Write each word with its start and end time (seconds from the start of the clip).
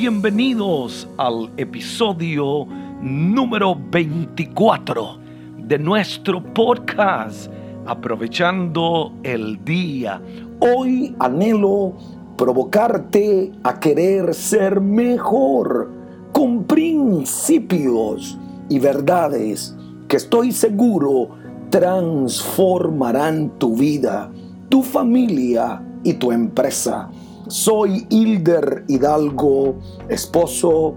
bienvenidos 0.00 1.08
al 1.16 1.50
episodio 1.56 2.68
número 3.02 3.76
24 3.90 5.18
de 5.58 5.76
nuestro 5.76 6.40
podcast 6.54 7.50
Aprovechando 7.84 9.12
el 9.24 9.64
Día. 9.64 10.22
Hoy 10.60 11.16
anhelo 11.18 11.94
provocarte 12.36 13.50
a 13.64 13.80
querer 13.80 14.34
ser 14.34 14.80
mejor 14.80 15.90
con 16.30 16.62
principios 16.62 18.38
y 18.68 18.78
verdades 18.78 19.76
que 20.06 20.16
estoy 20.16 20.52
seguro 20.52 21.30
transformarán 21.70 23.58
tu 23.58 23.74
vida, 23.74 24.30
tu 24.68 24.84
familia 24.84 25.82
y 26.04 26.12
tu 26.12 26.30
empresa. 26.30 27.10
Soy 27.48 28.06
Hilder 28.10 28.84
Hidalgo, 28.88 29.76
esposo, 30.10 30.96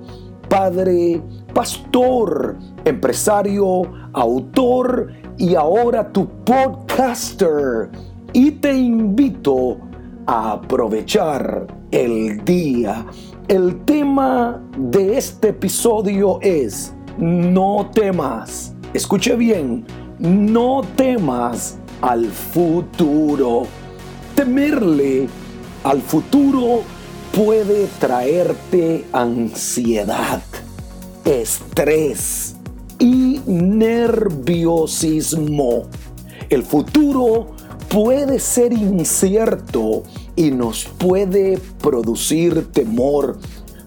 padre, 0.50 1.22
pastor, 1.54 2.58
empresario, 2.84 3.84
autor 4.12 5.14
y 5.38 5.56
ahora 5.56 6.12
tu 6.12 6.28
podcaster. 6.44 7.90
Y 8.34 8.52
te 8.52 8.74
invito 8.74 9.78
a 10.28 10.52
aprovechar 10.54 11.68
el 11.92 12.44
día. 12.44 13.06
El 13.48 13.86
tema 13.86 14.62
de 14.78 15.18
este 15.18 15.50
episodio 15.50 16.38
es 16.42 16.94
no 17.18 17.90
temas. 17.94 18.76
Escuche 18.94 19.38
bien, 19.38 19.86
no 20.20 20.82
temas 20.98 21.80
al 22.02 22.26
futuro. 22.26 23.64
Temerle 24.36 25.30
al 25.84 26.02
futuro 26.02 26.82
puede 27.36 27.88
traerte 28.00 29.06
ansiedad, 29.14 30.42
estrés 31.26 32.56
y 33.00 33.42
nerviosismo. 33.48 34.30
El 36.50 36.64
futuro 36.64 37.56
puede 37.90 38.40
ser 38.40 38.74
incierto 38.74 40.04
y 40.36 40.52
nos 40.52 40.86
puede 40.86 41.58
producir 41.82 42.72
temor 42.72 43.40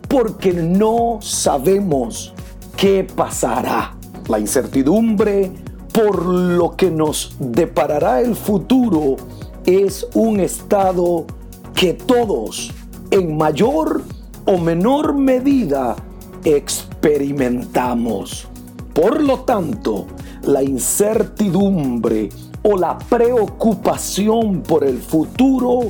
porque 0.08 0.52
no 0.52 1.20
sabemos 1.22 2.34
qué 2.76 3.04
pasará. 3.04 3.94
La 4.28 4.40
incertidumbre 4.40 5.52
por 5.92 6.24
lo 6.24 6.76
que 6.76 6.90
nos 6.90 7.36
deparará 7.38 8.20
el 8.20 8.34
futuro 8.34 9.16
es 9.64 10.06
un 10.14 10.40
estado 10.40 11.26
que 11.74 11.92
todos, 11.92 12.72
en 13.10 13.36
mayor 13.36 14.02
o 14.46 14.56
menor 14.58 15.14
medida, 15.14 15.96
experimentamos. 16.44 18.46
Por 18.94 19.22
lo 19.22 19.40
tanto, 19.40 20.06
la 20.42 20.62
incertidumbre 20.62 22.28
o 22.62 22.78
la 22.78 22.96
preocupación 22.98 24.62
por 24.62 24.84
el 24.84 24.98
futuro 24.98 25.88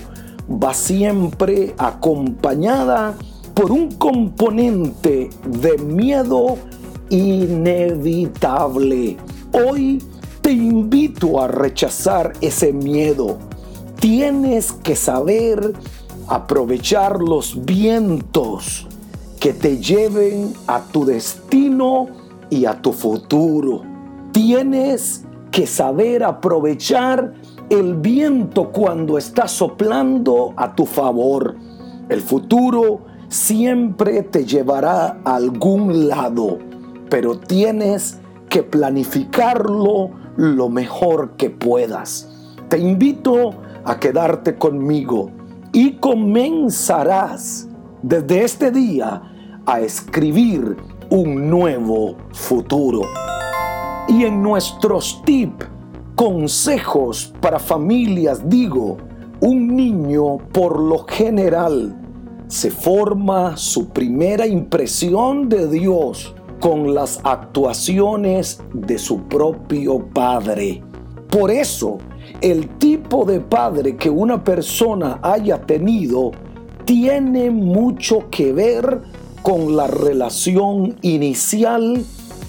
va 0.51 0.73
siempre 0.73 1.75
acompañada 1.77 3.15
por 3.53 3.71
un 3.71 3.91
componente 3.93 5.29
de 5.47 5.77
miedo 5.79 6.57
inevitable. 7.11 9.19
Hoy 9.53 10.03
te 10.41 10.53
invito 10.53 11.39
a 11.41 11.49
rechazar 11.49 12.33
ese 12.41 12.73
miedo 12.73 13.39
tienes 14.05 14.71
que 14.71 14.97
saber 14.97 15.73
aprovechar 16.29 17.23
los 17.23 17.65
vientos 17.65 18.87
que 19.41 19.55
te 19.55 19.79
lleven 19.79 20.53
a 20.67 20.83
tu 20.83 21.07
destino 21.07 22.09
y 22.51 22.67
a 22.67 22.83
tu 22.83 22.93
futuro. 22.93 23.81
Tienes 24.31 25.25
que 25.51 25.67
saber 25.67 26.23
aprovechar 26.23 27.33
el 27.71 27.95
viento 27.95 28.71
cuando 28.73 29.17
está 29.17 29.49
soplando 29.49 30.53
a 30.59 30.75
tu 30.75 30.85
favor. 30.85 31.57
El 32.11 32.21
futuro 32.21 33.07
siempre 33.31 34.23
te 34.23 34.45
llevará 34.45 35.19
a 35.25 35.37
algún 35.37 36.09
lado, 36.09 36.59
pero 37.09 37.39
tienes 37.39 38.19
que 38.51 38.63
planificarlo 38.63 40.11
lo 40.37 40.69
mejor 40.69 41.39
que 41.39 41.49
puedas. 41.49 42.29
Te 42.69 42.79
invito 42.79 43.51
a 43.51 43.65
quedarte 43.99 44.57
conmigo 44.57 45.31
y 45.73 45.93
comenzarás 45.95 47.69
desde 48.03 48.45
este 48.45 48.71
día 48.71 49.23
a 49.67 49.81
escribir 49.81 50.77
un 51.11 51.49
nuevo 51.49 52.17
futuro. 52.33 53.03
Y 54.09 54.25
en 54.25 54.43
nuestros 54.43 55.23
tips, 55.25 55.67
consejos 56.15 57.33
para 57.41 57.59
familias, 57.59 58.49
digo, 58.49 58.99
un 59.41 59.75
niño 59.75 60.39
por 60.53 60.81
lo 60.81 61.05
general 61.07 62.01
se 62.47 62.71
forma 62.71 63.57
su 63.57 63.89
primera 63.89 64.47
impresión 64.47 65.49
de 65.49 65.67
Dios 65.69 66.35
con 66.61 66.95
las 66.95 67.21
actuaciones 67.25 68.63
de 68.73 68.99
su 68.99 69.23
propio 69.23 69.99
padre. 69.99 70.83
Por 71.31 71.51
eso, 71.51 71.99
el 72.41 72.69
tipo 72.79 73.25
de 73.25 73.41
padre 73.41 73.97
que 73.97 74.11
una 74.11 74.43
persona 74.43 75.21
haya 75.23 75.61
tenido 75.61 76.33
tiene 76.85 77.51
mucho 77.51 78.29
que 78.31 78.53
ver 78.53 79.03
con 79.43 79.77
la 79.77 79.87
relación 79.87 80.97
inicial 81.03 82.05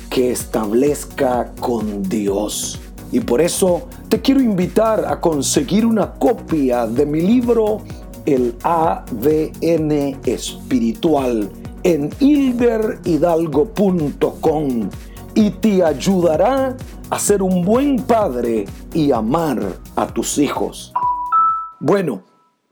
que 0.09 0.31
establezca 0.31 1.51
con 1.59 2.03
Dios. 2.03 2.79
Y 3.11 3.19
por 3.19 3.41
eso 3.41 3.83
te 4.09 4.21
quiero 4.21 4.41
invitar 4.41 5.05
a 5.05 5.19
conseguir 5.19 5.85
una 5.85 6.13
copia 6.13 6.87
de 6.87 7.05
mi 7.05 7.21
libro 7.21 7.81
El 8.25 8.55
ADN 8.63 10.17
espiritual 10.25 11.49
en 11.83 12.09
hilderhidalgo.com 12.19 14.89
y 15.35 15.51
te 15.51 15.83
ayudará 15.83 16.77
a 17.09 17.19
ser 17.19 17.43
un 17.43 17.63
buen 17.63 17.97
padre 17.97 18.65
y 18.93 19.11
amar 19.11 19.77
a 19.95 20.07
tus 20.07 20.37
hijos. 20.37 20.93
Bueno, 21.79 22.23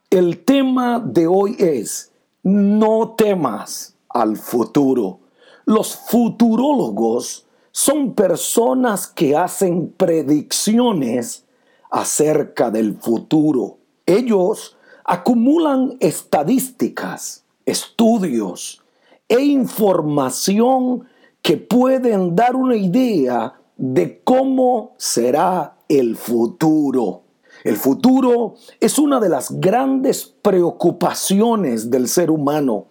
el 0.09 0.44
tema 0.46 1.00
de 1.00 1.28
hoy 1.28 1.57
es, 1.59 2.13
no 2.41 3.16
temas 3.18 3.96
al 4.07 4.38
futuro. 4.38 5.19
Los 5.66 5.96
futurólogos 5.96 7.46
son 7.72 8.13
personas 8.13 9.07
que 9.07 9.35
hacen 9.35 9.94
predicciones 9.97 11.45
acerca 11.91 12.72
del 12.72 12.95
futuro. 12.95 13.78
Ellos 14.06 14.78
acumulan 15.03 15.97
estadísticas, 16.00 17.44
estudios 17.66 18.81
e 19.28 19.41
información 19.41 21.07
que 21.44 21.58
pueden 21.58 22.36
dar 22.36 22.56
una 22.56 22.78
idea 22.78 23.54
de 23.78 24.22
cómo 24.24 24.96
será 24.98 25.76
el 25.90 26.16
futuro. 26.16 27.24
El 27.66 27.76
futuro 27.76 28.56
es 28.80 28.98
una 28.98 29.20
de 29.20 29.30
las 29.30 29.59
grandes 29.59 30.26
preocupaciones 30.42 31.92
del 31.92 32.08
ser 32.08 32.31
humano 32.31 32.88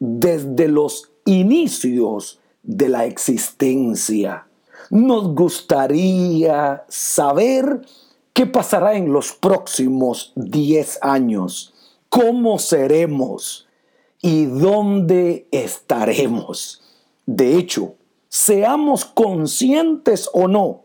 desde 0.00 0.66
los 0.66 1.12
inicios 1.24 2.40
de 2.64 2.88
la 2.88 3.04
existencia. 3.06 4.48
Nos 4.90 5.34
gustaría 5.34 6.84
saber 6.88 7.82
qué 8.32 8.46
pasará 8.46 8.96
en 8.96 9.12
los 9.12 9.32
próximos 9.32 10.32
10 10.34 10.98
años, 11.02 11.72
cómo 12.08 12.58
seremos 12.58 13.68
y 14.20 14.46
dónde 14.46 15.46
estaremos. 15.52 16.82
De 17.26 17.56
hecho, 17.56 17.94
seamos 18.28 19.04
conscientes 19.04 20.28
o 20.32 20.48
no, 20.48 20.82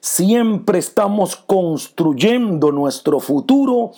siempre 0.00 0.78
estamos 0.78 1.36
construyendo 1.36 2.72
nuestro 2.72 3.20
futuro 3.20 3.92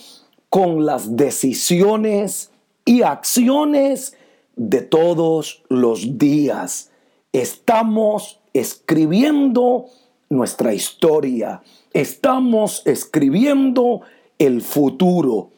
con 0.48 0.84
las 0.84 1.16
decisiones 1.16 2.50
y 2.84 3.02
acciones 3.02 4.16
de 4.54 4.82
todos 4.82 5.62
los 5.68 6.18
días. 6.18 6.90
Estamos 7.32 8.40
escribiendo 8.52 9.86
nuestra 10.28 10.74
historia, 10.74 11.62
estamos 11.92 12.82
escribiendo 12.84 14.02
el 14.38 14.60
futuro. 14.60 15.50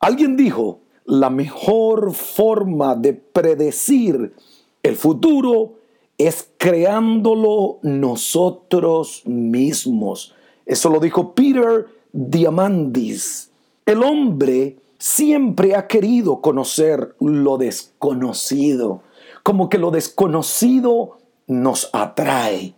Alguien 0.00 0.36
dijo, 0.36 0.80
la 1.04 1.30
mejor 1.30 2.14
forma 2.14 2.94
de 2.94 3.12
predecir 3.12 4.34
el 4.82 4.96
futuro 4.96 5.74
es 6.18 6.48
creándolo 6.58 7.78
nosotros 7.82 9.22
mismos. 9.24 10.34
Eso 10.66 10.90
lo 10.90 11.00
dijo 11.00 11.34
Peter 11.34 11.86
Diamandis. 12.12 13.50
El 13.86 14.02
hombre 14.02 14.76
siempre 14.98 15.74
ha 15.74 15.86
querido 15.86 16.40
conocer 16.40 17.16
lo 17.20 17.56
desconocido. 17.58 19.02
como 19.42 19.70
que 19.70 19.78
lo 19.78 19.90
desconocido 19.90 21.16
nos 21.46 21.88
atrae. 21.94 22.74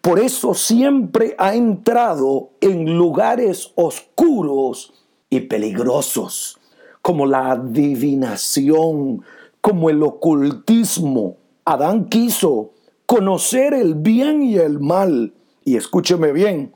Por 0.00 0.18
eso 0.18 0.54
siempre 0.54 1.36
ha 1.38 1.54
entrado 1.54 2.50
en 2.60 2.96
lugares 2.96 3.72
oscuros 3.76 4.94
y 5.28 5.40
peligrosos, 5.40 6.58
como 7.02 7.26
la 7.26 7.52
adivinación, 7.52 9.22
como 9.62 9.88
el 9.88 10.02
ocultismo. 10.02 11.38
Adán 11.64 12.10
quiso 12.10 12.72
conocer 13.06 13.72
el 13.72 13.94
bien 13.94 14.42
y 14.42 14.56
el 14.56 14.80
mal, 14.80 15.32
y 15.64 15.76
escúcheme 15.76 16.32
bien, 16.32 16.74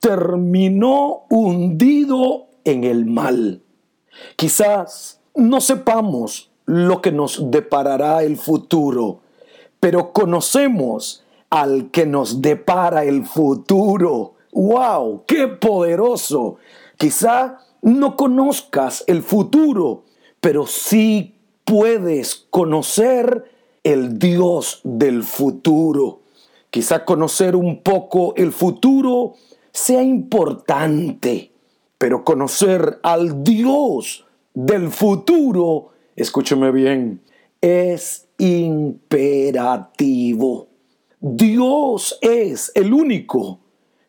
terminó 0.00 1.24
hundido 1.28 2.46
en 2.64 2.84
el 2.84 3.04
mal. 3.04 3.62
Quizás 4.36 5.20
no 5.34 5.60
sepamos 5.60 6.50
lo 6.64 7.02
que 7.02 7.12
nos 7.12 7.50
deparará 7.50 8.22
el 8.22 8.36
futuro, 8.36 9.20
pero 9.80 10.12
conocemos 10.12 11.24
al 11.50 11.90
que 11.90 12.06
nos 12.06 12.40
depara 12.40 13.04
el 13.04 13.26
futuro. 13.26 14.34
¡Wow! 14.52 15.24
¡Qué 15.26 15.48
poderoso! 15.48 16.56
Quizá 16.96 17.58
no 17.82 18.16
conozcas 18.16 19.02
el 19.06 19.22
futuro, 19.22 20.04
pero 20.40 20.66
sí 20.66 21.37
puedes 21.68 22.46
conocer 22.48 23.44
el 23.84 24.18
Dios 24.18 24.80
del 24.84 25.22
futuro. 25.22 26.22
Quizá 26.70 27.04
conocer 27.04 27.54
un 27.54 27.82
poco 27.82 28.32
el 28.36 28.52
futuro 28.52 29.34
sea 29.70 30.02
importante, 30.02 31.52
pero 31.98 32.24
conocer 32.24 33.00
al 33.02 33.44
Dios 33.44 34.24
del 34.54 34.88
futuro, 34.88 35.90
escúcheme 36.16 36.72
bien, 36.72 37.20
es 37.60 38.28
imperativo. 38.38 39.08
Dios 41.20 42.18
es 42.22 42.72
el 42.74 42.94
único 42.94 43.60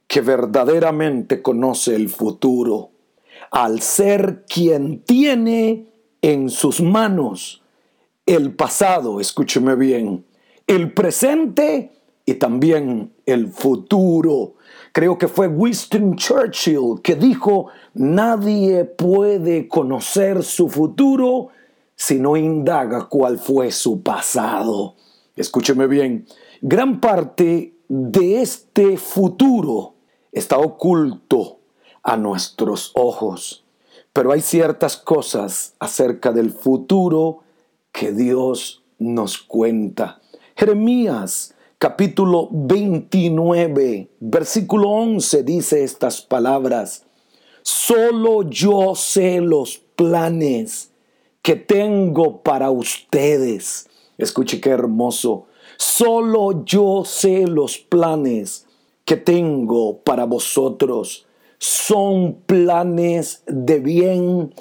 que 0.08 0.22
verdaderamente 0.22 1.42
conoce 1.42 1.94
el 1.96 2.08
futuro, 2.08 2.92
al 3.52 3.82
ser 3.82 4.46
quien 4.48 5.02
tiene 5.02 5.90
en 6.22 6.50
sus 6.50 6.82
manos 6.82 7.62
el 8.26 8.56
pasado, 8.56 9.20
escúcheme 9.20 9.76
bien, 9.76 10.26
el 10.68 10.94
presente 10.94 11.92
y 12.26 12.36
también 12.36 13.14
el 13.26 13.48
futuro. 13.48 14.56
Creo 14.92 15.18
que 15.18 15.28
fue 15.28 15.48
Winston 15.48 16.16
Churchill 16.16 17.02
que 17.04 17.16
dijo, 17.16 17.68
nadie 17.94 18.86
puede 18.86 19.68
conocer 19.68 20.44
su 20.44 20.70
futuro 20.70 21.50
si 21.96 22.20
no 22.20 22.38
indaga 22.38 23.08
cuál 23.10 23.40
fue 23.40 23.72
su 23.72 24.02
pasado. 24.04 24.96
Escúcheme 25.36 25.88
bien, 25.88 26.26
Gran 26.62 27.00
parte 27.00 27.74
de 27.88 28.42
este 28.42 28.98
futuro 28.98 29.94
está 30.34 30.58
oculto 30.58 31.60
a 32.04 32.18
nuestros 32.18 32.92
ojos, 32.96 33.64
pero 34.20 34.34
hay 34.34 34.42
ciertas 34.42 34.98
cosas 34.98 35.76
acerca 35.80 36.34
del 36.34 36.52
futuro 36.52 37.40
que 37.94 38.12
Dios 38.12 38.84
nos 38.98 39.38
cuenta. 39.38 40.20
Jeremías 40.58 41.56
capítulo 41.78 42.50
29, 42.52 44.10
versículo 44.20 44.90
11 44.90 45.44
dice 45.44 45.86
estas 45.86 46.20
palabras. 46.22 47.06
Solo 47.62 48.44
yo 48.50 48.94
sé 48.94 49.40
los 49.40 49.78
planes 49.78 50.92
que 51.42 51.56
tengo 51.56 52.44
para 52.44 52.72
ustedes. 52.72 53.88
Escuche 54.18 54.60
qué 54.60 54.72
hermoso. 54.72 55.46
Solo 55.78 56.66
yo 56.66 57.06
sé 57.06 57.48
los 57.48 57.78
planes 57.78 58.66
que 59.06 59.16
tengo 59.16 60.00
para 60.00 60.26
vosotros. 60.26 61.26
Son 61.60 62.42
planes 62.46 63.44
de 63.46 63.80
bien 63.80 64.54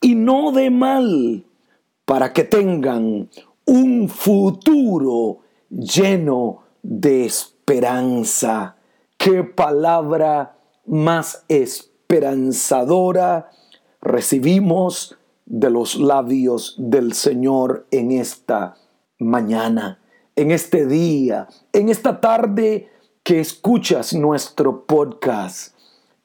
y 0.00 0.14
no 0.14 0.52
de 0.52 0.70
mal, 0.70 1.44
para 2.04 2.32
que 2.32 2.44
tengan 2.44 3.30
un 3.64 4.08
futuro 4.08 5.40
lleno 5.70 6.62
de 6.82 7.24
esperanza. 7.24 8.76
Qué 9.16 9.44
palabra 9.44 10.58
más 10.86 11.44
esperanzadora 11.48 13.50
recibimos 14.00 15.16
de 15.44 15.70
los 15.70 15.96
labios 15.96 16.74
del 16.78 17.12
Señor 17.12 17.86
en 17.90 18.10
esta 18.10 18.76
mañana 19.18 20.00
en 20.36 20.50
este 20.50 20.86
día, 20.86 21.48
en 21.72 21.88
esta 21.88 22.20
tarde 22.20 22.90
que 23.22 23.40
escuchas 23.40 24.12
nuestro 24.12 24.84
podcast. 24.84 25.74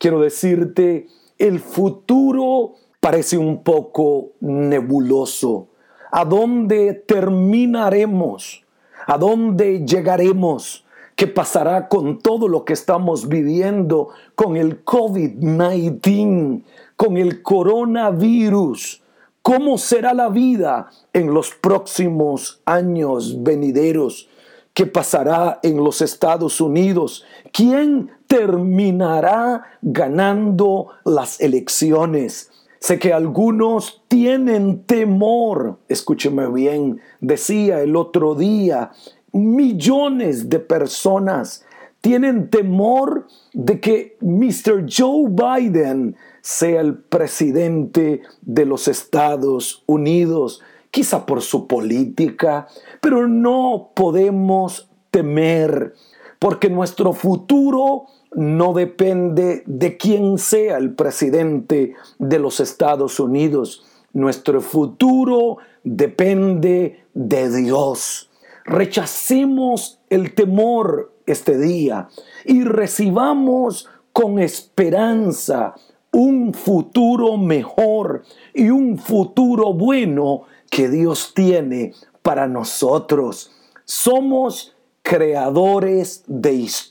Quiero 0.01 0.19
decirte, 0.19 1.07
el 1.37 1.59
futuro 1.59 2.73
parece 2.99 3.37
un 3.37 3.61
poco 3.61 4.31
nebuloso. 4.39 5.67
¿A 6.11 6.25
dónde 6.25 6.95
terminaremos? 6.95 8.65
¿A 9.05 9.19
dónde 9.19 9.85
llegaremos? 9.85 10.85
¿Qué 11.15 11.27
pasará 11.27 11.87
con 11.87 12.17
todo 12.17 12.47
lo 12.47 12.65
que 12.65 12.73
estamos 12.73 13.29
viviendo 13.29 14.07
con 14.33 14.57
el 14.57 14.83
COVID-19, 14.83 16.63
con 16.95 17.17
el 17.17 17.43
coronavirus? 17.43 19.03
¿Cómo 19.43 19.77
será 19.77 20.15
la 20.15 20.29
vida 20.29 20.89
en 21.13 21.31
los 21.31 21.51
próximos 21.51 22.63
años 22.65 23.43
venideros? 23.43 24.27
¿Qué 24.73 24.87
pasará 24.87 25.59
en 25.61 25.83
los 25.83 26.01
Estados 26.01 26.59
Unidos? 26.59 27.23
¿Quién 27.51 28.09
terminará 28.31 29.65
ganando 29.81 30.87
las 31.03 31.41
elecciones? 31.41 32.49
Sé 32.79 32.97
que 32.97 33.11
algunos 33.11 34.03
tienen 34.07 34.83
temor. 34.83 35.79
Escúcheme 35.89 36.49
bien, 36.49 37.01
decía 37.19 37.81
el 37.81 37.97
otro 37.97 38.35
día, 38.35 38.91
millones 39.33 40.49
de 40.49 40.59
personas 40.59 41.65
tienen 41.99 42.49
temor 42.49 43.27
de 43.51 43.81
que 43.81 44.17
Mr. 44.21 44.85
Joe 44.89 45.29
Biden 45.29 46.15
sea 46.39 46.79
el 46.79 46.99
presidente 46.99 48.21
de 48.41 48.65
los 48.65 48.87
Estados 48.87 49.83
Unidos, 49.87 50.61
quizá 50.89 51.25
por 51.25 51.41
su 51.41 51.67
política, 51.67 52.67
pero 53.01 53.27
no 53.27 53.91
podemos 53.93 54.89
temer, 55.11 55.93
porque 56.39 56.69
nuestro 56.69 57.11
futuro 57.11 58.05
no 58.31 58.73
depende 58.73 59.63
de 59.65 59.97
quién 59.97 60.37
sea 60.37 60.77
el 60.77 60.93
presidente 60.95 61.95
de 62.17 62.39
los 62.39 62.59
Estados 62.59 63.19
Unidos. 63.19 63.85
Nuestro 64.13 64.61
futuro 64.61 65.57
depende 65.83 67.03
de 67.13 67.55
Dios. 67.55 68.29
Rechacemos 68.65 69.99
el 70.09 70.33
temor 70.33 71.13
este 71.25 71.57
día 71.57 72.07
y 72.45 72.63
recibamos 72.63 73.89
con 74.13 74.39
esperanza 74.39 75.75
un 76.11 76.53
futuro 76.53 77.37
mejor 77.37 78.23
y 78.53 78.69
un 78.69 78.97
futuro 78.97 79.73
bueno 79.73 80.43
que 80.69 80.89
Dios 80.89 81.33
tiene 81.33 81.93
para 82.21 82.47
nosotros. 82.47 83.51
Somos 83.85 84.75
creadores 85.01 86.23
de 86.27 86.53
historia. 86.53 86.90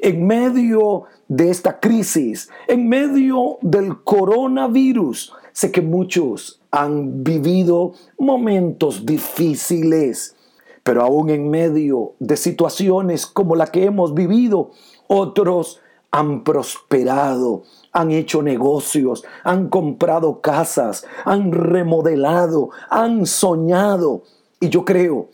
En 0.00 0.26
medio 0.26 1.04
de 1.28 1.50
esta 1.50 1.78
crisis, 1.78 2.48
en 2.68 2.88
medio 2.88 3.58
del 3.62 4.02
coronavirus, 4.02 5.32
sé 5.52 5.70
que 5.70 5.82
muchos 5.82 6.60
han 6.70 7.22
vivido 7.22 7.92
momentos 8.18 9.06
difíciles, 9.06 10.36
pero 10.82 11.02
aún 11.02 11.30
en 11.30 11.50
medio 11.50 12.14
de 12.18 12.36
situaciones 12.36 13.26
como 13.26 13.54
la 13.54 13.66
que 13.66 13.84
hemos 13.84 14.14
vivido, 14.14 14.70
otros 15.06 15.80
han 16.10 16.42
prosperado, 16.42 17.62
han 17.92 18.10
hecho 18.10 18.42
negocios, 18.42 19.24
han 19.44 19.68
comprado 19.68 20.40
casas, 20.40 21.06
han 21.24 21.52
remodelado, 21.52 22.70
han 22.88 23.26
soñado. 23.26 24.22
Y 24.58 24.68
yo 24.68 24.84
creo 24.84 25.28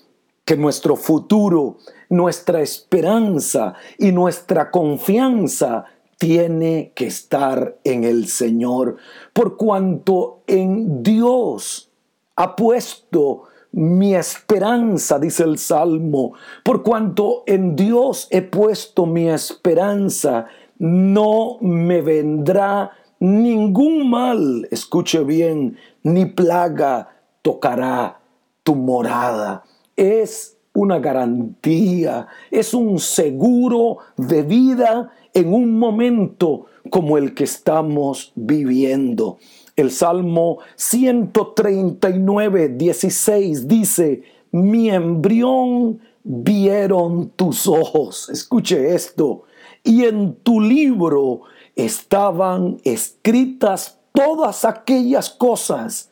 que 0.47 0.57
nuestro 0.57 0.95
futuro, 0.97 1.79
nuestra 2.09 2.63
esperanza 2.63 3.75
y 3.99 4.13
nuestra 4.13 4.71
confianza 4.71 5.85
tiene 6.19 6.93
que 6.95 7.09
estar 7.09 7.79
en 7.85 8.05
el 8.05 8.29
Señor, 8.29 8.97
por 9.33 9.57
cuanto 9.57 10.45
en 10.47 11.03
Dios 11.03 11.91
ha 12.37 12.55
puesto 12.55 13.43
mi 13.73 14.15
esperanza, 14.15 15.19
dice 15.19 15.43
el 15.43 15.59
Salmo, 15.59 16.35
por 16.65 16.85
cuanto 16.85 17.43
en 17.47 17.75
Dios 17.75 18.29
he 18.31 18.41
puesto 18.41 19.05
mi 19.05 19.29
esperanza, 19.29 20.47
no 20.79 21.59
me 21.61 22.03
vendrá 22.03 22.93
ningún 23.19 24.09
mal, 24.09 24.69
escuche 24.71 25.25
bien, 25.25 25.77
ni 26.05 26.25
plaga 26.25 27.17
tocará 27.43 28.21
tu 28.63 28.77
morada. 28.77 29.65
Es 29.97 30.57
una 30.75 30.99
garantía, 30.99 32.27
es 32.51 32.75
un 32.75 32.99
seguro 32.99 33.99
de 34.17 34.43
vida 34.43 35.11
en 35.33 35.53
un 35.53 35.79
momento 35.79 36.67
como 36.91 37.17
el 37.19 37.35
que 37.35 37.45
estamos 37.45 38.33
viviendo. 38.35 39.39
El 39.75 39.91
Salmo 39.91 40.59
139, 40.77 42.69
16 42.71 43.69
dice, 43.69 44.23
mi 44.53 44.91
embrión 44.91 46.01
vieron 46.23 47.31
tus 47.37 47.67
ojos. 47.67 48.29
Escuche 48.31 48.95
esto. 48.95 49.45
Y 49.83 50.05
en 50.05 50.35
tu 50.37 50.61
libro 50.61 51.43
estaban 51.75 52.79
escritas 52.85 53.99
todas 54.13 54.65
aquellas 54.65 55.31
cosas 55.31 56.11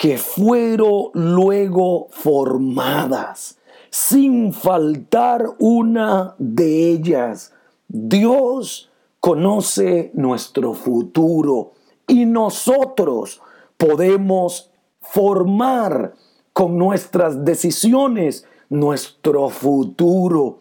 que 0.00 0.16
fueron 0.16 1.10
luego 1.12 2.06
formadas, 2.08 3.58
sin 3.90 4.54
faltar 4.54 5.44
una 5.58 6.34
de 6.38 6.90
ellas. 6.90 7.52
Dios 7.86 8.90
conoce 9.20 10.10
nuestro 10.14 10.72
futuro 10.72 11.72
y 12.06 12.24
nosotros 12.24 13.42
podemos 13.76 14.70
formar 15.02 16.14
con 16.54 16.78
nuestras 16.78 17.44
decisiones 17.44 18.46
nuestro 18.70 19.50
futuro. 19.50 20.60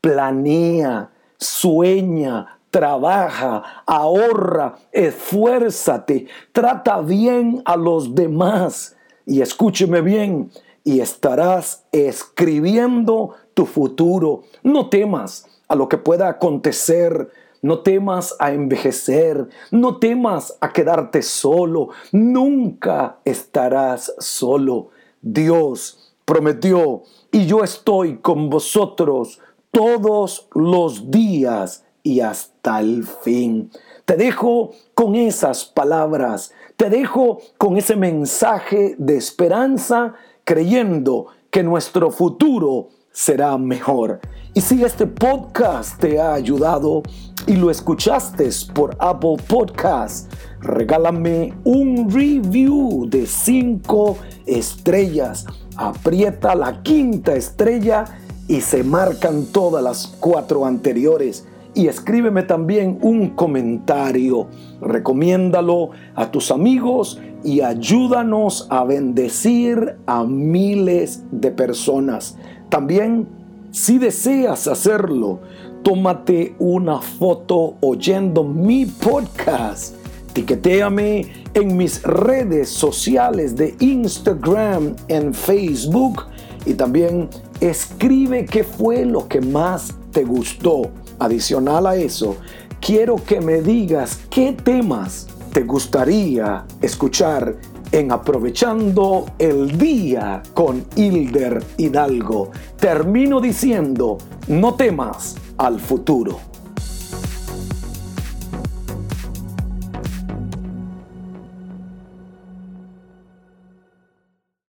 Planea, 0.00 1.10
sueña, 1.38 2.55
trabaja, 2.76 3.62
ahorra, 3.86 4.76
esfuérzate, 4.92 6.26
trata 6.52 7.00
bien 7.00 7.62
a 7.64 7.74
los 7.74 8.14
demás 8.14 8.94
y 9.24 9.40
escúcheme 9.40 10.02
bien 10.02 10.50
y 10.84 11.00
estarás 11.00 11.86
escribiendo 11.90 13.30
tu 13.54 13.64
futuro. 13.64 14.42
No 14.62 14.90
temas 14.90 15.46
a 15.68 15.74
lo 15.74 15.88
que 15.88 15.96
pueda 15.96 16.28
acontecer 16.28 17.30
no 17.62 17.80
temas 17.80 18.36
a 18.38 18.52
envejecer, 18.52 19.48
no 19.70 19.96
temas 19.96 20.56
a 20.60 20.72
quedarte 20.72 21.22
solo, 21.22 21.88
nunca 22.12 23.18
estarás 23.24 24.14
solo. 24.18 24.90
Dios 25.22 26.14
prometió, 26.26 27.02
y 27.32 27.46
yo 27.46 27.64
estoy 27.64 28.18
con 28.18 28.50
vosotros 28.50 29.40
todos 29.72 30.48
los 30.54 31.10
días 31.10 31.86
y 32.06 32.20
hasta 32.66 32.82
fin. 33.22 33.70
Te 34.04 34.16
dejo 34.16 34.70
con 34.94 35.14
esas 35.14 35.64
palabras, 35.64 36.52
te 36.76 36.90
dejo 36.90 37.38
con 37.58 37.76
ese 37.76 37.96
mensaje 37.96 38.94
de 38.98 39.16
esperanza, 39.16 40.14
creyendo 40.44 41.26
que 41.50 41.62
nuestro 41.62 42.10
futuro 42.10 42.88
será 43.12 43.56
mejor. 43.58 44.20
Y 44.54 44.60
si 44.60 44.84
este 44.84 45.06
podcast 45.06 46.00
te 46.00 46.20
ha 46.20 46.34
ayudado 46.34 47.02
y 47.46 47.56
lo 47.56 47.70
escuchaste 47.70 48.48
por 48.74 48.96
Apple 48.98 49.36
Podcast, 49.48 50.32
regálame 50.60 51.54
un 51.64 52.10
review 52.10 53.06
de 53.08 53.26
5 53.26 54.18
estrellas. 54.46 55.46
Aprieta 55.76 56.54
la 56.54 56.82
quinta 56.82 57.34
estrella 57.34 58.04
y 58.48 58.60
se 58.60 58.82
marcan 58.82 59.46
todas 59.46 59.82
las 59.82 60.06
cuatro 60.20 60.64
anteriores. 60.64 61.44
Y 61.76 61.88
escríbeme 61.88 62.42
también 62.42 62.98
un 63.02 63.28
comentario. 63.28 64.46
Recomiéndalo 64.80 65.90
a 66.14 66.30
tus 66.30 66.50
amigos 66.50 67.20
y 67.44 67.60
ayúdanos 67.60 68.66
a 68.70 68.82
bendecir 68.84 69.96
a 70.06 70.24
miles 70.24 71.22
de 71.30 71.50
personas. 71.50 72.38
También, 72.70 73.28
si 73.72 73.98
deseas 73.98 74.66
hacerlo, 74.68 75.40
tómate 75.82 76.56
una 76.58 77.02
foto 77.02 77.74
oyendo 77.82 78.42
mi 78.42 78.86
podcast. 78.86 79.96
Etiquetéame 80.30 81.26
en 81.52 81.76
mis 81.76 82.02
redes 82.04 82.70
sociales 82.70 83.54
de 83.54 83.76
Instagram, 83.80 84.96
en 85.08 85.34
Facebook 85.34 86.22
y 86.64 86.72
también 86.72 87.28
escribe 87.60 88.46
qué 88.46 88.64
fue 88.64 89.04
lo 89.04 89.28
que 89.28 89.42
más 89.42 89.94
te 90.10 90.24
gustó. 90.24 90.90
Adicional 91.18 91.86
a 91.86 91.96
eso, 91.96 92.36
quiero 92.80 93.16
que 93.16 93.40
me 93.40 93.62
digas 93.62 94.20
qué 94.30 94.52
temas 94.52 95.26
te 95.52 95.62
gustaría 95.62 96.64
escuchar 96.82 97.56
en 97.92 98.12
Aprovechando 98.12 99.24
el 99.38 99.78
Día 99.78 100.42
con 100.52 100.84
Hilder 100.94 101.64
Hidalgo. 101.78 102.50
Termino 102.78 103.40
diciendo, 103.40 104.18
no 104.48 104.74
temas 104.74 105.36
al 105.56 105.80
futuro. 105.80 106.55